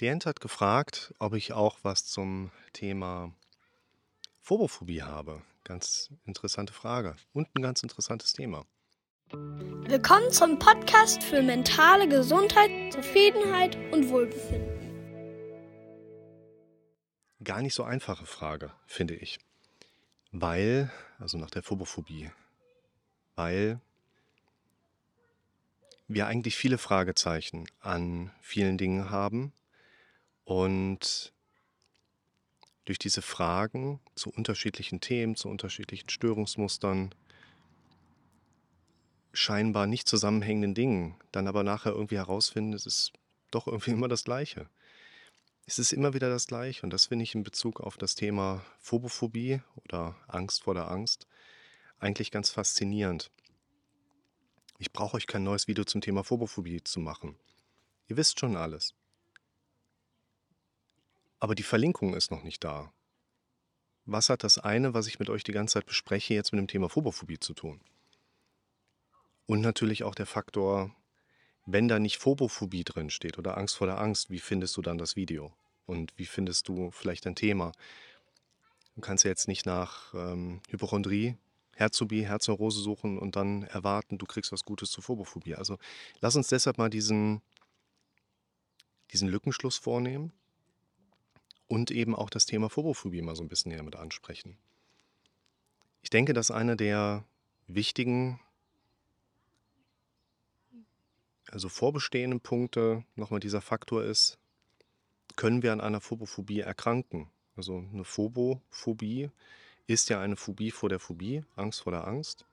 [0.00, 3.34] Klient hat gefragt, ob ich auch was zum Thema
[4.40, 5.42] Phobophobie habe.
[5.62, 8.64] Ganz interessante Frage und ein ganz interessantes Thema.
[9.30, 14.72] Willkommen zum Podcast für mentale Gesundheit, Zufriedenheit und Wohlbefinden.
[17.44, 19.38] Gar nicht so einfache Frage, finde ich.
[20.32, 22.30] Weil, also nach der Phobophobie,
[23.36, 23.82] weil
[26.08, 29.52] wir eigentlich viele Fragezeichen an vielen Dingen haben
[30.50, 31.32] und
[32.84, 37.14] durch diese Fragen zu unterschiedlichen Themen, zu unterschiedlichen Störungsmustern,
[39.32, 43.12] scheinbar nicht zusammenhängenden Dingen, dann aber nachher irgendwie herausfinden, es ist
[43.52, 44.68] doch irgendwie immer das Gleiche.
[45.66, 48.64] Es ist immer wieder das Gleiche und das finde ich in Bezug auf das Thema
[48.80, 51.28] Phobophobie oder Angst vor der Angst
[52.00, 53.30] eigentlich ganz faszinierend.
[54.78, 57.38] Ich brauche euch kein neues Video zum Thema Phobophobie zu machen.
[58.08, 58.96] Ihr wisst schon alles.
[61.40, 62.92] Aber die Verlinkung ist noch nicht da.
[64.04, 66.68] Was hat das eine, was ich mit euch die ganze Zeit bespreche, jetzt mit dem
[66.68, 67.80] Thema Phobophobie zu tun?
[69.46, 70.94] Und natürlich auch der Faktor,
[71.64, 74.98] wenn da nicht Phobophobie drin steht oder Angst vor der Angst, wie findest du dann
[74.98, 75.52] das Video?
[75.86, 77.72] Und wie findest du vielleicht ein Thema?
[78.94, 81.36] Du kannst ja jetzt nicht nach ähm, Hypochondrie,
[81.74, 85.54] Herzobie, Herzneurose suchen und dann erwarten, du kriegst was Gutes zur Phobophobie.
[85.54, 85.78] Also
[86.20, 87.40] lass uns deshalb mal diesen,
[89.12, 90.32] diesen Lückenschluss vornehmen
[91.70, 94.58] und eben auch das Thema Phobophobie mal so ein bisschen näher mit ansprechen.
[96.02, 97.24] Ich denke, dass einer der
[97.68, 98.40] wichtigen,
[101.48, 104.36] also vorbestehenden Punkte nochmal dieser Faktor ist,
[105.36, 107.30] können wir an einer Phobophobie erkranken?
[107.54, 109.30] Also eine Phobophobie
[109.86, 112.46] ist ja eine Phobie vor der Phobie, Angst vor der Angst,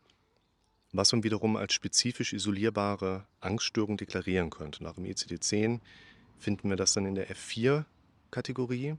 [0.91, 4.83] was man wiederum als spezifisch isolierbare Angststörung deklarieren könnte.
[4.83, 5.79] Nach dem ICD-10
[6.37, 7.31] finden wir das dann in der
[8.27, 8.97] F4-Kategorie.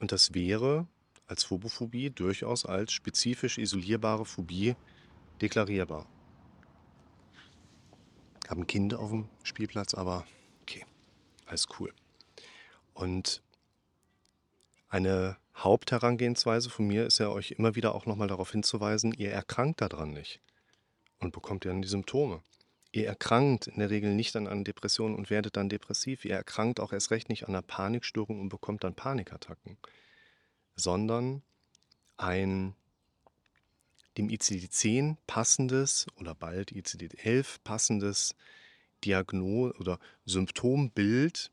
[0.00, 0.86] Und das wäre
[1.26, 4.76] als Phobophobie durchaus als spezifisch isolierbare Phobie
[5.40, 6.06] deklarierbar.
[8.42, 10.26] Ich habe ein Kind auf dem Spielplatz, aber
[10.62, 10.84] okay,
[11.46, 11.92] alles cool.
[12.92, 13.42] Und
[14.88, 19.80] eine Hauptherangehensweise von mir ist ja euch immer wieder auch nochmal darauf hinzuweisen, ihr erkrankt
[19.80, 20.40] daran nicht
[21.20, 22.42] und bekommt ja dann die Symptome.
[22.94, 26.24] Ihr erkrankt in der Regel nicht an einer Depression und werdet dann depressiv.
[26.24, 29.78] Ihr erkrankt auch erst recht nicht an einer Panikstörung und bekommt dann Panikattacken
[30.76, 31.42] sondern
[32.16, 32.74] ein
[34.16, 38.36] dem ICD-10 passendes oder bald ICD-11 passendes
[39.04, 41.50] Diagnose oder Symptombild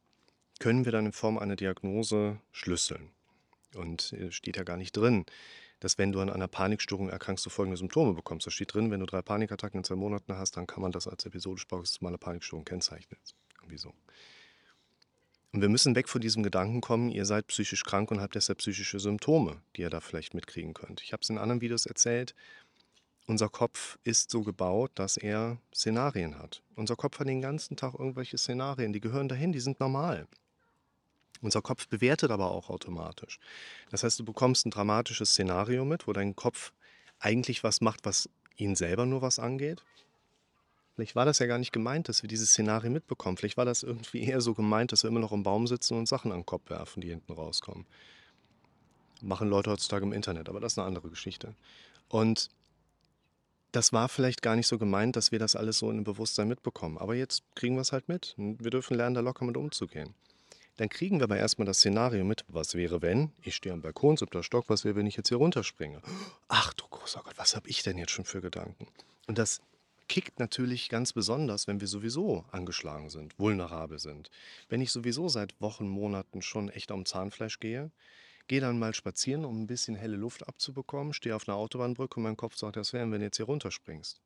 [0.60, 3.10] können wir dann in Form einer Diagnose schlüsseln.
[3.74, 5.26] Und äh, steht ja gar nicht drin,
[5.82, 8.48] dass wenn du an einer Panikstörung erkrankst, du folgende Symptome bekommst.
[8.48, 11.08] Da steht drin, wenn du drei Panikattacken in zwei Monaten hast, dann kann man das
[11.08, 13.20] als episodisch paroxysmale Panikstörung kennzeichnen.
[13.60, 13.94] Irgendwie so.
[15.52, 18.60] Und wir müssen weg von diesem Gedanken kommen, ihr seid psychisch krank und habt deshalb
[18.60, 21.02] psychische Symptome, die ihr da vielleicht mitkriegen könnt.
[21.02, 22.36] Ich habe es in anderen Videos erzählt.
[23.26, 26.62] Unser Kopf ist so gebaut, dass er Szenarien hat.
[26.76, 30.28] Unser Kopf hat den ganzen Tag irgendwelche Szenarien, die gehören dahin, die sind normal.
[31.42, 33.40] Unser Kopf bewertet aber auch automatisch.
[33.90, 36.72] Das heißt, du bekommst ein dramatisches Szenario mit, wo dein Kopf
[37.20, 39.84] eigentlich was macht, was ihn selber nur was angeht.
[40.96, 43.38] Vielleicht war das ja gar nicht gemeint, dass wir dieses Szenario mitbekommen.
[43.38, 46.08] Vielleicht war das irgendwie eher so gemeint, dass wir immer noch im Baum sitzen und
[46.08, 47.86] Sachen an den Kopf werfen, die hinten rauskommen.
[49.22, 51.56] Machen Leute heutzutage im Internet, aber das ist eine andere Geschichte.
[52.08, 52.50] Und
[53.72, 56.48] das war vielleicht gar nicht so gemeint, dass wir das alles so in dem Bewusstsein
[56.48, 56.98] mitbekommen.
[56.98, 58.36] Aber jetzt kriegen wir es halt mit.
[58.38, 60.14] Wir dürfen lernen, da locker mit umzugehen.
[60.78, 62.46] Dann kriegen wir aber erstmal das Szenario mit.
[62.48, 63.32] Was wäre, wenn?
[63.44, 64.66] Ich stehe am Balkon, siebter Stock.
[64.70, 66.02] Was wäre, wenn ich jetzt hier runterspringe?
[66.48, 68.88] Ach du großer Gott, was habe ich denn jetzt schon für Gedanken?
[69.28, 69.62] Und das
[70.08, 74.30] kickt natürlich ganz besonders, wenn wir sowieso angeschlagen sind, vulnerabel sind.
[74.68, 77.92] Wenn ich sowieso seit Wochen, Monaten schon echt am Zahnfleisch gehe,
[78.48, 82.24] gehe dann mal spazieren, um ein bisschen helle Luft abzubekommen, stehe auf einer Autobahnbrücke und
[82.24, 84.20] mein Kopf sagt, das wäre, wenn du jetzt hier runterspringst.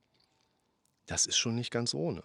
[1.05, 2.23] Das ist schon nicht ganz ohne.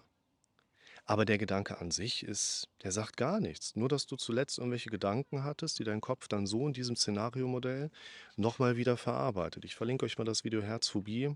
[1.11, 3.75] Aber der Gedanke an sich ist, der sagt gar nichts.
[3.75, 7.91] Nur, dass du zuletzt irgendwelche Gedanken hattest, die dein Kopf dann so in diesem Szenariomodell
[8.37, 9.65] nochmal wieder verarbeitet.
[9.65, 11.35] Ich verlinke euch mal das Video Herzphobie.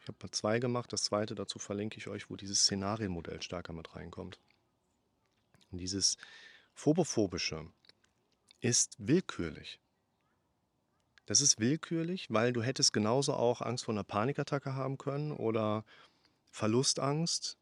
[0.00, 0.94] Ich habe mal zwei gemacht.
[0.94, 4.40] Das zweite dazu verlinke ich euch, wo dieses Szenarienmodell stärker mit reinkommt.
[5.70, 6.16] Und dieses
[6.72, 7.66] Phobophobische
[8.62, 9.78] ist willkürlich.
[11.26, 15.84] Das ist willkürlich, weil du hättest genauso auch Angst vor einer Panikattacke haben können oder
[16.50, 17.58] Verlustangst.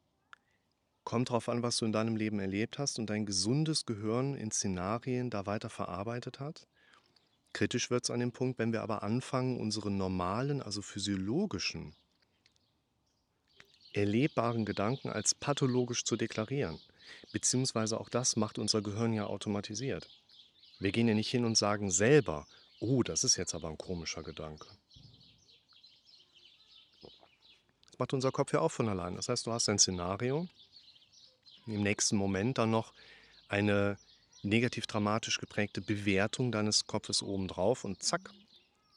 [1.10, 4.52] Kommt darauf an, was du in deinem Leben erlebt hast und dein gesundes Gehirn in
[4.52, 6.68] Szenarien da weiter verarbeitet hat.
[7.52, 11.96] Kritisch wird es an dem Punkt, wenn wir aber anfangen, unsere normalen, also physiologischen
[13.92, 16.78] erlebbaren Gedanken als pathologisch zu deklarieren.
[17.32, 20.08] Beziehungsweise auch das macht unser Gehirn ja automatisiert.
[20.78, 22.46] Wir gehen ja nicht hin und sagen selber,
[22.78, 24.68] oh, das ist jetzt aber ein komischer Gedanke.
[27.90, 29.16] Das macht unser Kopf ja auch von allein.
[29.16, 30.46] Das heißt, du hast ein Szenario,
[31.66, 32.92] im nächsten Moment dann noch
[33.48, 33.98] eine
[34.42, 38.30] negativ dramatisch geprägte Bewertung deines Kopfes obendrauf und zack,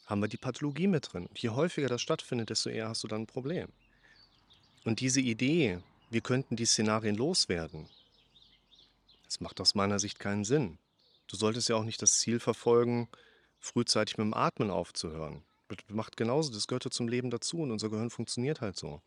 [0.06, 1.30] haben wir die Pathologie mit drin.
[1.36, 3.68] Je häufiger das stattfindet, desto eher hast du dann ein Problem.
[4.86, 5.80] Und diese Idee,
[6.10, 7.88] wir könnten die Szenarien loswerden,
[9.25, 10.77] das macht aus meiner Sicht keinen Sinn.
[11.27, 13.07] Du solltest ja auch nicht das Ziel verfolgen,
[13.60, 15.42] frühzeitig mit dem Atmen aufzuhören.
[15.69, 19.01] Das macht genauso, das gehört ja zum Leben dazu und unser Gehirn funktioniert halt so.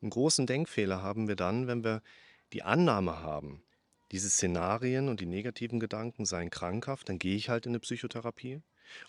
[0.00, 2.02] Einen großen Denkfehler haben wir dann, wenn wir
[2.56, 3.62] die Annahme haben,
[4.12, 8.62] diese Szenarien und die negativen Gedanken seien krankhaft, dann gehe ich halt in eine Psychotherapie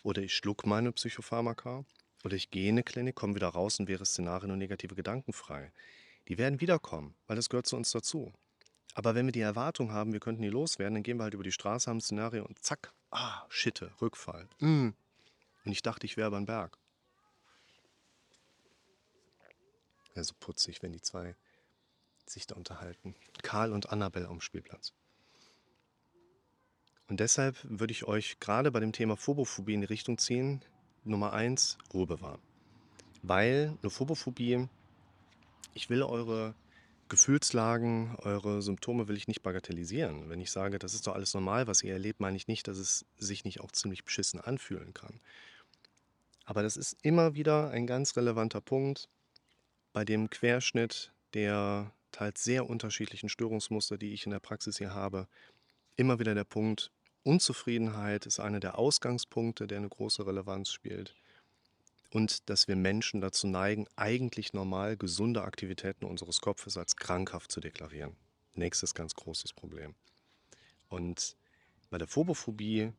[0.03, 1.85] oder ich schluck meine Psychopharmaka
[2.25, 5.31] oder ich gehe in eine Klinik, komme wieder raus und wäre Szenarien und negative Gedanken
[5.31, 5.71] frei.
[6.27, 8.33] Die werden wiederkommen, weil das gehört zu uns dazu.
[8.95, 11.44] Aber wenn wir die Erwartung haben, wir könnten die loswerden, dann gehen wir halt über
[11.44, 14.49] die Straße, haben ein Szenario und zack, ah, Schitte, Rückfall.
[14.59, 14.89] Mm.
[15.63, 16.77] Und ich dachte, ich wäre über den Berg.
[20.15, 21.38] Ja, so putzig, wenn die zwei
[22.29, 23.15] sich da unterhalten.
[23.44, 24.94] Karl und Annabelle am Spielplatz.
[27.07, 30.62] Und deshalb würde ich euch gerade bei dem Thema Phobophobie in die Richtung ziehen.
[31.03, 32.41] Nummer eins, Ruhe bewahren.
[33.24, 34.68] Weil eine Phobophobie,
[35.74, 36.53] ich will eure
[37.09, 40.30] Gefühlslagen, eure Symptome will ich nicht bagatellisieren.
[40.30, 42.77] Wenn ich sage, das ist doch alles normal, was ihr erlebt, meine ich nicht, dass
[42.77, 45.21] es sich nicht auch ziemlich beschissen anfühlen kann.
[46.44, 49.09] Aber das ist immer wieder ein ganz relevanter Punkt
[49.94, 55.27] bei dem Querschnitt der teils sehr unterschiedlichen Störungsmuster, die ich in der Praxis hier habe.
[55.95, 56.92] Immer wieder der Punkt,
[57.24, 61.15] Unzufriedenheit ist einer der Ausgangspunkte, der eine große Relevanz spielt.
[62.12, 67.59] Und dass wir Menschen dazu neigen, eigentlich normal gesunde Aktivitäten unseres Kopfes als krankhaft zu
[67.59, 68.15] deklarieren.
[68.54, 69.94] Nächstes ganz großes Problem.
[70.88, 71.36] Und
[71.89, 72.94] bei der Phobophobie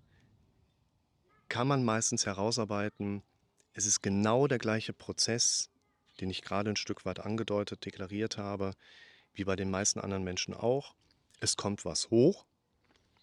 [1.49, 3.23] kann man meistens herausarbeiten,
[3.73, 5.71] es ist genau der gleiche Prozess,
[6.21, 8.75] den ich gerade ein Stück weit angedeutet, deklariert habe,
[9.35, 10.95] wie bei den meisten anderen Menschen auch.
[11.41, 12.45] Es kommt was hoch,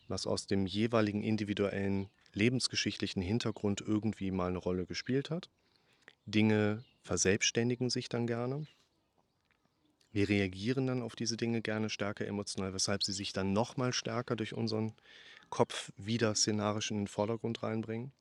[0.07, 5.50] was aus dem jeweiligen individuellen lebensgeschichtlichen Hintergrund irgendwie mal eine Rolle gespielt hat.
[6.25, 8.65] Dinge verselbstständigen sich dann gerne.
[10.12, 14.36] Wir reagieren dann auf diese Dinge gerne stärker emotional, weshalb sie sich dann nochmal stärker
[14.36, 14.94] durch unseren
[15.50, 18.12] Kopf wieder szenarisch in den Vordergrund reinbringen.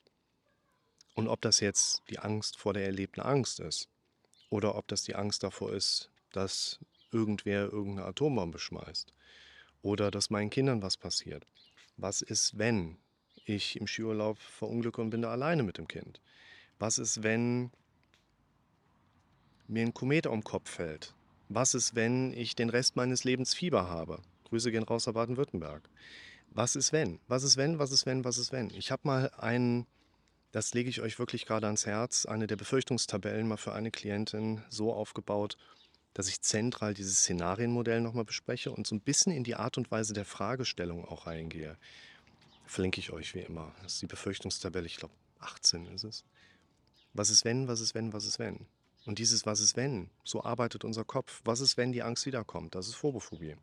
[1.14, 3.88] Und ob das jetzt die Angst vor der erlebten Angst ist
[4.50, 6.78] oder ob das die Angst davor ist, dass
[7.12, 9.12] irgendwer irgendeine Atombombe schmeißt
[9.82, 11.46] oder dass meinen Kindern was passiert
[11.96, 12.96] was ist, wenn
[13.44, 16.20] ich im Skiurlaub verunglücke und bin da alleine mit dem Kind?
[16.78, 17.70] Was ist, wenn
[19.68, 21.14] mir ein Komet um den Kopf fällt?
[21.48, 24.20] Was ist, wenn ich den Rest meines Lebens Fieber habe?
[24.44, 25.88] Grüße gehen raus nach Baden-Württemberg.
[26.50, 27.20] Was ist, wenn?
[27.28, 27.78] Was ist, wenn?
[27.78, 28.24] Was ist, wenn?
[28.24, 28.70] Was ist, wenn?
[28.70, 29.86] Ich habe mal einen,
[30.54, 34.62] das lege ich euch wirklich gerade ans Herz, eine der Befürchtungstabellen mal für eine Klientin
[34.68, 35.56] so aufgebaut,
[36.12, 39.90] dass ich zentral dieses Szenarienmodell nochmal bespreche und so ein bisschen in die Art und
[39.90, 41.76] Weise der Fragestellung auch reingehe.
[42.66, 43.74] Verlinke ich euch wie immer.
[43.82, 46.24] Das ist die Befürchtungstabelle, ich glaube 18 ist es.
[47.14, 48.68] Was ist wenn, was ist wenn, was ist wenn?
[49.06, 51.40] Und dieses Was ist wenn, so arbeitet unser Kopf.
[51.44, 52.76] Was ist, wenn die Angst wiederkommt?
[52.76, 53.56] Das ist Phobophobie.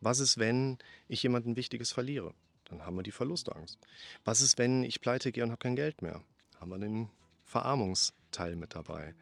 [0.00, 0.78] Was ist, wenn
[1.08, 2.32] ich jemanden Wichtiges verliere?
[2.64, 3.78] Dann haben wir die Verlustangst.
[4.24, 6.24] Was ist, wenn ich pleite gehe und habe kein Geld mehr?
[6.68, 7.08] Haben wir den
[7.44, 9.14] Verarmungsteil mit dabei.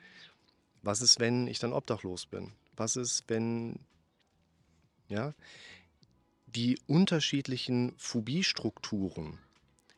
[0.82, 2.52] Was ist, wenn ich dann obdachlos bin?
[2.74, 3.78] Was ist, wenn
[5.08, 5.32] ja,
[6.46, 9.38] die unterschiedlichen Phobiestrukturen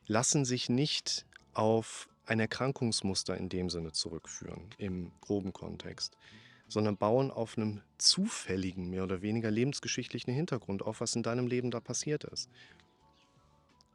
[0.07, 1.25] lassen sich nicht
[1.55, 6.19] auf ein Erkrankungsmuster in dem Sinne zurückführen, im groben Kontext,
[6.69, 11.71] sondern bauen auf einem zufälligen, mehr oder weniger lebensgeschichtlichen Hintergrund auf, was in deinem Leben
[11.71, 12.51] da passiert ist.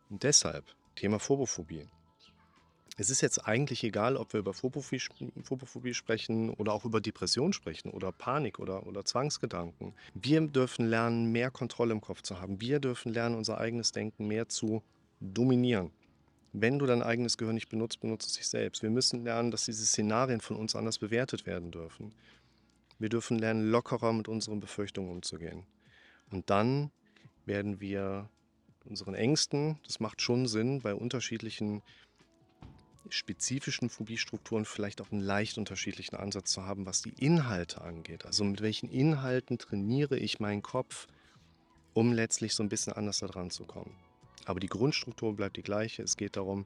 [0.09, 1.87] Und deshalb, Thema Phobophobie.
[2.95, 5.01] Es ist jetzt eigentlich egal, ob wir über Phobophobie,
[5.43, 9.93] Phobophobie sprechen oder auch über Depression sprechen oder Panik oder, oder Zwangsgedanken.
[10.13, 12.61] Wir dürfen lernen, mehr Kontrolle im Kopf zu haben.
[12.61, 14.83] Wir dürfen lernen, unser eigenes Denken mehr zu
[15.19, 15.91] dominieren.
[16.51, 18.83] Wenn du dein eigenes Gehirn nicht benutzt, benutze es sich selbst.
[18.83, 22.13] Wir müssen lernen, dass diese Szenarien von uns anders bewertet werden dürfen.
[22.99, 25.65] Wir dürfen lernen, lockerer mit unseren Befürchtungen umzugehen.
[26.29, 26.91] Und dann
[27.45, 28.29] werden wir
[28.85, 31.81] unseren Ängsten, das macht schon Sinn, bei unterschiedlichen
[33.09, 38.25] spezifischen Phobiestrukturen vielleicht auch einen leicht unterschiedlichen Ansatz zu haben, was die Inhalte angeht.
[38.25, 41.07] Also mit welchen Inhalten trainiere ich meinen Kopf,
[41.93, 43.95] um letztlich so ein bisschen anders da dran zu kommen.
[44.45, 46.03] Aber die Grundstruktur bleibt die gleiche.
[46.03, 46.65] Es geht darum,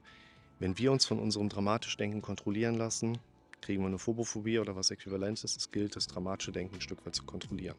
[0.58, 3.18] wenn wir uns von unserem dramatisch Denken kontrollieren lassen,
[3.60, 5.56] kriegen wir eine Phobophobie oder was Äquivalentes.
[5.56, 7.76] Es gilt, das dramatische Denken ein Stück weit zu kontrollieren.